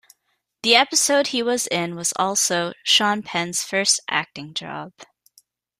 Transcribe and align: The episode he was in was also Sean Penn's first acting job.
The 0.63 0.73
episode 0.75 1.27
he 1.27 1.43
was 1.43 1.67
in 1.67 1.95
was 1.95 2.11
also 2.15 2.73
Sean 2.83 3.21
Penn's 3.21 3.61
first 3.61 3.99
acting 4.09 4.55
job. 4.55 4.93